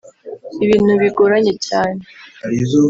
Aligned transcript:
ibintu 0.63 0.91
bigoranye 1.01 1.51
cyane 1.67 2.01